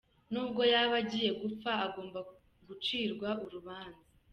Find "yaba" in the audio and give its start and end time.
0.73-0.95